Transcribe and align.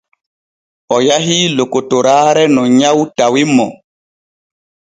O 0.95 0.97
yahii 1.07 1.47
lokotoraare 1.57 2.43
no 2.53 2.61
nyaw 2.79 2.99
tawi 3.17 3.43
mo. 3.55 3.67